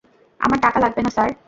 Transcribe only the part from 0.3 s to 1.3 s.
আমার টাকা লাগবে না, স্যার।